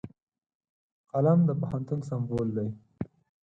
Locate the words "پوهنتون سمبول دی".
1.61-2.67